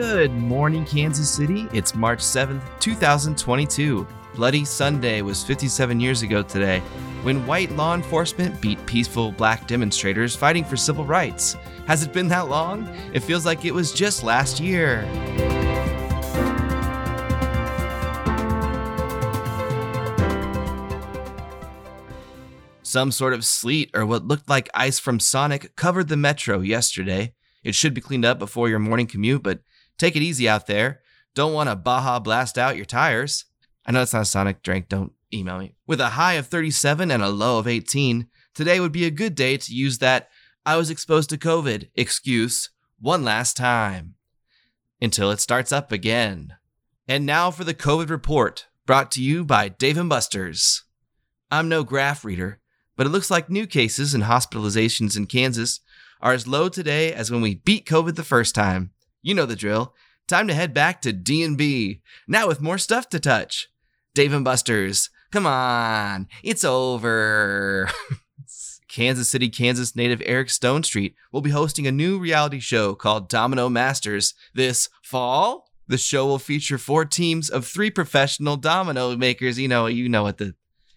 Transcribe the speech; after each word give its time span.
Good 0.00 0.32
morning, 0.32 0.86
Kansas 0.86 1.28
City. 1.28 1.68
It's 1.74 1.94
March 1.94 2.20
7th, 2.20 2.62
2022. 2.80 4.06
Bloody 4.34 4.64
Sunday 4.64 5.20
was 5.20 5.44
57 5.44 6.00
years 6.00 6.22
ago 6.22 6.42
today 6.42 6.78
when 7.22 7.46
white 7.46 7.70
law 7.72 7.94
enforcement 7.94 8.58
beat 8.62 8.84
peaceful 8.86 9.30
black 9.30 9.66
demonstrators 9.66 10.34
fighting 10.34 10.64
for 10.64 10.74
civil 10.74 11.04
rights. 11.04 11.54
Has 11.86 12.02
it 12.02 12.14
been 12.14 12.28
that 12.28 12.48
long? 12.48 12.88
It 13.12 13.20
feels 13.20 13.44
like 13.44 13.66
it 13.66 13.74
was 13.74 13.92
just 13.92 14.24
last 14.24 14.58
year. 14.58 15.04
Some 22.80 23.12
sort 23.12 23.34
of 23.34 23.44
sleet 23.44 23.90
or 23.92 24.06
what 24.06 24.24
looked 24.24 24.48
like 24.48 24.70
ice 24.72 24.98
from 24.98 25.20
Sonic 25.20 25.76
covered 25.76 26.08
the 26.08 26.16
metro 26.16 26.60
yesterday. 26.60 27.34
It 27.62 27.74
should 27.74 27.92
be 27.92 28.00
cleaned 28.00 28.24
up 28.24 28.38
before 28.38 28.70
your 28.70 28.78
morning 28.78 29.06
commute, 29.06 29.42
but 29.42 29.60
take 30.00 30.16
it 30.16 30.22
easy 30.22 30.48
out 30.48 30.66
there. 30.66 31.00
Don't 31.34 31.52
want 31.52 31.68
to 31.68 31.76
Baja 31.76 32.18
blast 32.18 32.58
out 32.58 32.76
your 32.76 32.86
tires. 32.86 33.44
I 33.86 33.92
know 33.92 34.02
it's 34.02 34.12
not 34.12 34.22
a 34.22 34.26
Sonic 34.26 34.62
drink, 34.62 34.88
don't 34.88 35.12
email 35.32 35.58
me. 35.58 35.74
With 35.86 36.00
a 36.00 36.10
high 36.10 36.34
of 36.34 36.46
37 36.46 37.10
and 37.10 37.22
a 37.22 37.28
low 37.28 37.58
of 37.58 37.68
18, 37.68 38.26
today 38.54 38.80
would 38.80 38.92
be 38.92 39.04
a 39.04 39.10
good 39.10 39.34
day 39.34 39.56
to 39.58 39.74
use 39.74 39.98
that 39.98 40.28
I 40.64 40.76
was 40.76 40.90
exposed 40.90 41.30
to 41.30 41.38
COVID 41.38 41.90
excuse 41.94 42.70
one 42.98 43.24
last 43.24 43.56
time 43.56 44.14
until 45.00 45.30
it 45.30 45.40
starts 45.40 45.72
up 45.72 45.92
again. 45.92 46.54
And 47.06 47.26
now 47.26 47.50
for 47.50 47.64
the 47.64 47.74
COVID 47.74 48.10
report, 48.10 48.66
brought 48.86 49.10
to 49.12 49.22
you 49.22 49.44
by 49.44 49.68
Dave 49.68 50.08
& 50.08 50.08
Buster's. 50.08 50.84
I'm 51.50 51.68
no 51.68 51.84
graph 51.84 52.24
reader, 52.24 52.60
but 52.96 53.06
it 53.06 53.10
looks 53.10 53.30
like 53.30 53.48
new 53.48 53.66
cases 53.66 54.14
and 54.14 54.24
hospitalizations 54.24 55.16
in 55.16 55.26
Kansas 55.26 55.80
are 56.20 56.32
as 56.32 56.46
low 56.46 56.68
today 56.68 57.12
as 57.12 57.30
when 57.30 57.40
we 57.40 57.54
beat 57.54 57.86
COVID 57.86 58.16
the 58.16 58.22
first 58.22 58.54
time. 58.54 58.92
You 59.22 59.34
know 59.34 59.46
the 59.46 59.56
drill. 59.56 59.94
Time 60.26 60.46
to 60.48 60.54
head 60.54 60.72
back 60.72 61.02
to 61.02 61.12
D&B, 61.12 62.02
now 62.28 62.46
with 62.46 62.60
more 62.60 62.78
stuff 62.78 63.08
to 63.08 63.18
touch. 63.18 63.68
Dave 64.14 64.32
& 64.42 64.44
Buster's, 64.44 65.10
come 65.30 65.46
on, 65.46 66.28
it's 66.42 66.64
over. 66.64 67.88
Kansas 68.88 69.28
City, 69.28 69.48
Kansas 69.48 69.94
native 69.94 70.20
Eric 70.24 70.48
Stonestreet 70.48 71.14
will 71.32 71.40
be 71.40 71.50
hosting 71.50 71.86
a 71.86 71.92
new 71.92 72.18
reality 72.18 72.58
show 72.58 72.94
called 72.94 73.28
Domino 73.28 73.68
Masters 73.68 74.34
this 74.52 74.88
fall. 75.02 75.70
The 75.86 75.98
show 75.98 76.26
will 76.26 76.38
feature 76.38 76.78
four 76.78 77.04
teams 77.04 77.48
of 77.48 77.66
three 77.66 77.90
professional 77.90 78.56
domino 78.56 79.16
makers. 79.16 79.58
You 79.58 79.68
know, 79.68 79.86
you 79.86 80.08
know 80.08 80.22
what 80.22 80.38
the 80.38 80.54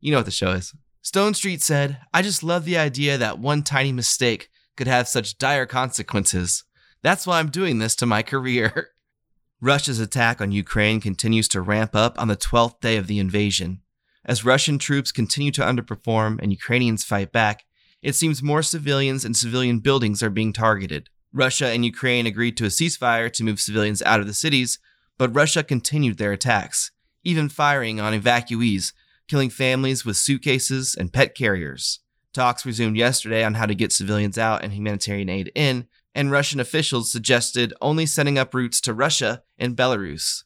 you 0.00 0.10
know 0.10 0.18
what 0.18 0.26
the 0.26 0.30
show 0.30 0.52
is. 0.52 0.74
Stonestreet 1.02 1.60
said, 1.60 1.98
I 2.12 2.22
just 2.22 2.42
love 2.42 2.64
the 2.64 2.78
idea 2.78 3.18
that 3.18 3.38
one 3.38 3.62
tiny 3.62 3.92
mistake 3.92 4.48
could 4.76 4.86
have 4.86 5.06
such 5.06 5.36
dire 5.36 5.66
consequences. 5.66 6.64
That's 7.04 7.26
why 7.26 7.38
I'm 7.38 7.50
doing 7.50 7.80
this 7.80 7.94
to 7.96 8.06
my 8.06 8.22
career. 8.22 8.88
Russia's 9.60 10.00
attack 10.00 10.40
on 10.40 10.52
Ukraine 10.52 11.02
continues 11.02 11.48
to 11.48 11.60
ramp 11.60 11.94
up 11.94 12.18
on 12.18 12.28
the 12.28 12.36
12th 12.36 12.80
day 12.80 12.96
of 12.96 13.08
the 13.08 13.18
invasion. 13.18 13.82
As 14.24 14.42
Russian 14.42 14.78
troops 14.78 15.12
continue 15.12 15.52
to 15.52 15.60
underperform 15.60 16.40
and 16.40 16.50
Ukrainians 16.50 17.04
fight 17.04 17.30
back, 17.30 17.64
it 18.00 18.14
seems 18.14 18.42
more 18.42 18.62
civilians 18.62 19.22
and 19.22 19.36
civilian 19.36 19.80
buildings 19.80 20.22
are 20.22 20.30
being 20.30 20.54
targeted. 20.54 21.10
Russia 21.30 21.66
and 21.66 21.84
Ukraine 21.84 22.26
agreed 22.26 22.56
to 22.56 22.64
a 22.64 22.68
ceasefire 22.68 23.30
to 23.34 23.44
move 23.44 23.60
civilians 23.60 24.00
out 24.00 24.20
of 24.20 24.26
the 24.26 24.32
cities, 24.32 24.78
but 25.18 25.34
Russia 25.34 25.62
continued 25.62 26.16
their 26.16 26.32
attacks, 26.32 26.90
even 27.22 27.50
firing 27.50 28.00
on 28.00 28.18
evacuees, 28.18 28.94
killing 29.28 29.50
families 29.50 30.06
with 30.06 30.16
suitcases 30.16 30.94
and 30.94 31.12
pet 31.12 31.34
carriers. 31.34 32.00
Talks 32.32 32.64
resumed 32.64 32.96
yesterday 32.96 33.44
on 33.44 33.54
how 33.54 33.66
to 33.66 33.74
get 33.74 33.92
civilians 33.92 34.38
out 34.38 34.64
and 34.64 34.72
humanitarian 34.72 35.28
aid 35.28 35.52
in, 35.54 35.86
and 36.14 36.30
Russian 36.30 36.60
officials 36.60 37.10
suggested 37.10 37.74
only 37.80 38.06
sending 38.06 38.38
up 38.38 38.54
routes 38.54 38.80
to 38.82 38.94
Russia 38.94 39.42
and 39.58 39.76
Belarus. 39.76 40.44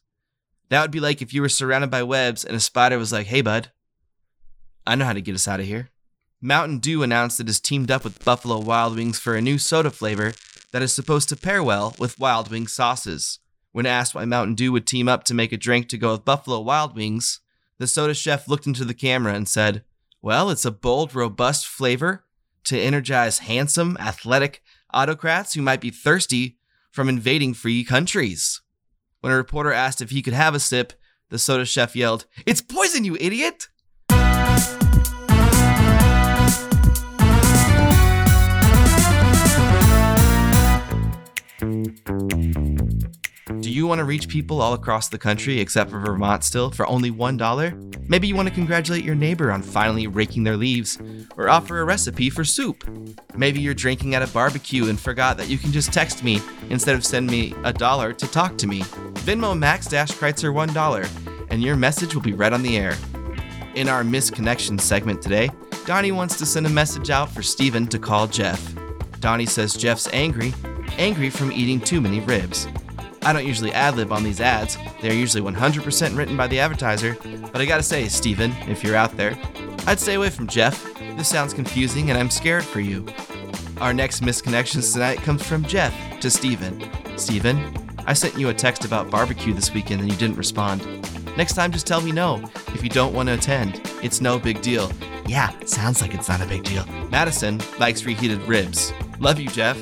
That 0.69 0.81
would 0.81 0.91
be 0.91 0.99
like 0.99 1.21
if 1.21 1.33
you 1.33 1.41
were 1.41 1.49
surrounded 1.49 1.89
by 1.89 2.03
webs 2.03 2.43
and 2.43 2.55
a 2.55 2.59
spider 2.59 2.97
was 2.97 3.11
like, 3.11 3.27
hey, 3.27 3.41
bud, 3.41 3.71
I 4.85 4.95
know 4.95 5.05
how 5.05 5.13
to 5.13 5.21
get 5.21 5.35
us 5.35 5.47
out 5.47 5.59
of 5.59 5.65
here. 5.65 5.89
Mountain 6.41 6.79
Dew 6.79 7.03
announced 7.03 7.39
it 7.39 7.47
has 7.47 7.59
teamed 7.59 7.91
up 7.91 8.03
with 8.03 8.23
Buffalo 8.23 8.59
Wild 8.59 8.95
Wings 8.95 9.19
for 9.19 9.35
a 9.35 9.41
new 9.41 9.57
soda 9.57 9.91
flavor 9.91 10.33
that 10.71 10.81
is 10.81 10.93
supposed 10.93 11.27
to 11.29 11.35
pair 11.35 11.61
well 11.61 11.93
with 11.99 12.19
Wild 12.19 12.49
Wing 12.49 12.67
sauces. 12.67 13.39
When 13.71 13.85
asked 13.85 14.15
why 14.15 14.25
Mountain 14.25 14.55
Dew 14.55 14.71
would 14.71 14.87
team 14.87 15.07
up 15.07 15.23
to 15.25 15.33
make 15.33 15.51
a 15.51 15.57
drink 15.57 15.89
to 15.89 15.97
go 15.97 16.13
with 16.13 16.25
Buffalo 16.25 16.59
Wild 16.61 16.95
Wings, 16.95 17.41
the 17.77 17.87
soda 17.87 18.13
chef 18.13 18.47
looked 18.47 18.67
into 18.67 18.85
the 18.85 18.93
camera 18.93 19.33
and 19.33 19.47
said, 19.47 19.83
Well, 20.21 20.49
it's 20.49 20.65
a 20.65 20.71
bold, 20.71 21.13
robust 21.13 21.67
flavor 21.67 22.25
to 22.65 22.79
energize 22.79 23.39
handsome, 23.39 23.97
athletic 23.99 24.63
autocrats 24.93 25.53
who 25.53 25.61
might 25.61 25.81
be 25.81 25.89
thirsty 25.89 26.57
from 26.91 27.09
invading 27.09 27.53
free 27.53 27.83
countries. 27.83 28.61
When 29.21 29.33
a 29.33 29.37
reporter 29.37 29.71
asked 29.71 30.01
if 30.01 30.11
he 30.11 30.21
could 30.21 30.33
have 30.33 30.55
a 30.55 30.59
sip, 30.59 30.93
the 31.29 31.39
soda 31.39 31.65
chef 31.65 31.95
yelled, 31.95 32.25
It's 32.45 32.61
poison, 32.61 33.03
you 33.03 33.17
idiot! 33.19 33.69
Want 43.89 43.97
to 43.97 44.05
reach 44.05 44.27
people 44.27 44.61
all 44.61 44.73
across 44.73 45.09
the 45.09 45.17
country 45.17 45.59
except 45.59 45.89
for 45.89 45.99
Vermont 45.99 46.43
still 46.43 46.69
for 46.69 46.85
only 46.85 47.09
$1? 47.09 48.07
Maybe 48.07 48.27
you 48.27 48.35
want 48.35 48.47
to 48.47 48.53
congratulate 48.53 49.03
your 49.03 49.15
neighbor 49.15 49.51
on 49.51 49.63
finally 49.63 50.05
raking 50.05 50.43
their 50.43 50.57
leaves, 50.57 50.99
or 51.35 51.49
offer 51.49 51.79
a 51.79 51.83
recipe 51.83 52.29
for 52.29 52.45
soup. 52.45 52.87
Maybe 53.35 53.59
you're 53.59 53.73
drinking 53.73 54.13
at 54.13 54.21
a 54.21 54.27
barbecue 54.27 54.89
and 54.89 54.99
forgot 54.99 55.37
that 55.37 55.49
you 55.49 55.57
can 55.57 55.71
just 55.71 55.91
text 55.91 56.23
me 56.23 56.39
instead 56.69 56.93
of 56.93 57.03
send 57.03 57.31
me 57.31 57.55
a 57.63 57.73
dollar 57.73 58.13
to 58.13 58.27
talk 58.27 58.59
to 58.59 58.67
me. 58.67 58.81
Venmo 59.25 59.57
Max 59.57 59.87
Kreutzer 59.87 60.53
$1, 60.53 61.47
and 61.49 61.63
your 61.63 61.75
message 61.75 62.13
will 62.13 62.21
be 62.21 62.33
read 62.33 62.53
on 62.53 62.61
the 62.61 62.77
air. 62.77 62.95
In 63.73 63.89
our 63.89 64.03
Misconnection 64.03 64.79
segment 64.79 65.19
today, 65.19 65.49
Donnie 65.87 66.11
wants 66.11 66.37
to 66.37 66.45
send 66.45 66.67
a 66.67 66.69
message 66.69 67.09
out 67.09 67.31
for 67.31 67.41
Steven 67.41 67.87
to 67.87 67.97
call 67.97 68.27
Jeff. 68.27 68.75
Donnie 69.19 69.47
says 69.47 69.73
Jeff's 69.73 70.07
angry, 70.13 70.53
angry 70.99 71.31
from 71.31 71.51
eating 71.51 71.81
too 71.81 71.99
many 71.99 72.19
ribs. 72.19 72.67
I 73.21 73.33
don't 73.33 73.45
usually 73.45 73.71
ad 73.73 73.95
lib 73.95 74.11
on 74.11 74.23
these 74.23 74.41
ads, 74.41 74.77
they're 75.01 75.13
usually 75.13 75.43
100% 75.43 76.17
written 76.17 76.37
by 76.37 76.47
the 76.47 76.59
advertiser, 76.59 77.17
but 77.51 77.61
I 77.61 77.65
gotta 77.65 77.83
say, 77.83 78.07
Steven, 78.07 78.51
if 78.67 78.83
you're 78.83 78.95
out 78.95 79.15
there, 79.17 79.37
I'd 79.85 79.99
stay 79.99 80.15
away 80.15 80.29
from 80.29 80.47
Jeff. 80.47 80.93
This 81.17 81.27
sounds 81.27 81.53
confusing 81.53 82.09
and 82.09 82.19
I'm 82.19 82.29
scared 82.29 82.63
for 82.63 82.79
you. 82.79 83.05
Our 83.81 83.93
next 83.93 84.21
misconnections 84.21 84.93
tonight 84.93 85.19
comes 85.19 85.45
from 85.45 85.63
Jeff 85.63 85.93
to 86.19 86.29
Steven. 86.29 86.89
Steven, 87.17 87.73
I 88.05 88.13
sent 88.13 88.37
you 88.37 88.49
a 88.49 88.53
text 88.53 88.85
about 88.85 89.09
barbecue 89.09 89.53
this 89.53 89.73
weekend 89.73 90.01
and 90.01 90.11
you 90.11 90.17
didn't 90.17 90.37
respond. 90.37 90.85
Next 91.37 91.53
time, 91.53 91.71
just 91.71 91.87
tell 91.87 92.01
me 92.01 92.11
no. 92.11 92.43
If 92.67 92.83
you 92.83 92.89
don't 92.89 93.13
want 93.13 93.29
to 93.29 93.35
attend, 93.35 93.81
it's 94.03 94.19
no 94.19 94.37
big 94.39 94.61
deal. 94.61 94.91
Yeah, 95.25 95.51
sounds 95.65 96.01
like 96.01 96.13
it's 96.13 96.27
not 96.27 96.41
a 96.41 96.45
big 96.45 96.63
deal. 96.63 96.85
Madison 97.11 97.61
likes 97.79 98.03
reheated 98.03 98.41
ribs. 98.41 98.91
Love 99.19 99.39
you, 99.39 99.47
Jeff. 99.47 99.77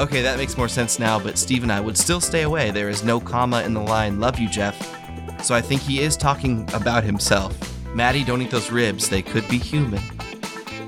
Okay, 0.00 0.22
that 0.22 0.38
makes 0.38 0.56
more 0.56 0.66
sense 0.66 0.98
now, 0.98 1.20
but 1.20 1.36
Steve 1.36 1.62
and 1.62 1.70
I 1.70 1.78
would 1.78 1.94
still 1.94 2.22
stay 2.22 2.40
away. 2.40 2.70
There 2.70 2.88
is 2.88 3.04
no 3.04 3.20
comma 3.20 3.62
in 3.64 3.74
the 3.74 3.82
line, 3.82 4.18
love 4.18 4.38
you, 4.38 4.48
Jeff. 4.48 4.74
So 5.44 5.54
I 5.54 5.60
think 5.60 5.82
he 5.82 6.00
is 6.00 6.16
talking 6.16 6.66
about 6.72 7.04
himself. 7.04 7.54
Maddie, 7.94 8.24
don't 8.24 8.40
eat 8.40 8.50
those 8.50 8.72
ribs, 8.72 9.10
they 9.10 9.20
could 9.20 9.46
be 9.46 9.58
human. 9.58 10.00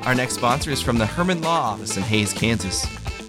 Our 0.05 0.15
next 0.15 0.37
sponsor 0.37 0.71
is 0.71 0.81
from 0.81 0.97
the 0.97 1.05
Herman 1.05 1.43
Law 1.43 1.61
Office 1.61 1.99
in 1.99 2.03
Hays, 2.05 2.33
Kansas. 2.33 2.87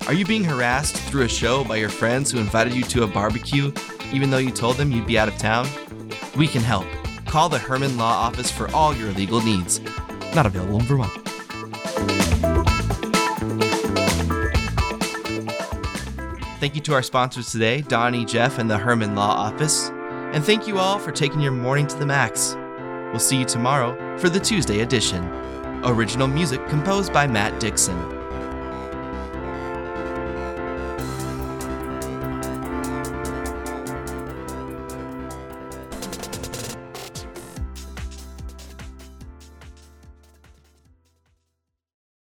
Are 0.07 0.13
you 0.13 0.25
being 0.25 0.45
harassed 0.45 0.95
through 0.95 1.23
a 1.23 1.27
show 1.29 1.65
by 1.65 1.75
your 1.75 1.89
friends 1.89 2.31
who 2.31 2.39
invited 2.39 2.73
you 2.73 2.83
to 2.83 3.03
a 3.03 3.07
barbecue, 3.07 3.73
even 4.13 4.29
though 4.29 4.37
you 4.37 4.51
told 4.51 4.77
them 4.77 4.89
you'd 4.89 5.05
be 5.05 5.19
out 5.19 5.27
of 5.27 5.37
town? 5.37 5.67
We 6.37 6.47
can 6.47 6.61
help. 6.61 6.87
Call 7.25 7.49
the 7.49 7.59
Herman 7.59 7.97
Law 7.97 8.13
Office 8.13 8.49
for 8.49 8.73
all 8.73 8.95
your 8.95 9.11
legal 9.11 9.41
needs. 9.41 9.81
Not 10.33 10.45
available 10.45 10.79
in 10.79 10.85
Vermont. 10.85 12.31
Thank 16.63 16.75
you 16.75 16.81
to 16.83 16.93
our 16.93 17.03
sponsors 17.03 17.51
today, 17.51 17.81
Donnie, 17.81 18.23
Jeff, 18.23 18.57
and 18.57 18.71
the 18.71 18.77
Herman 18.77 19.15
Law 19.15 19.31
Office. 19.31 19.89
And 20.31 20.41
thank 20.41 20.65
you 20.65 20.77
all 20.77 20.97
for 20.97 21.11
taking 21.11 21.41
your 21.41 21.51
morning 21.51 21.87
to 21.87 21.97
the 21.97 22.05
max. 22.05 22.55
We'll 23.11 23.19
see 23.19 23.37
you 23.37 23.43
tomorrow 23.43 24.17
for 24.17 24.29
the 24.29 24.39
Tuesday 24.39 24.79
edition. 24.79 25.25
Original 25.83 26.29
music 26.29 26.65
composed 26.69 27.11
by 27.11 27.27
Matt 27.27 27.59
Dixon. 27.59 28.22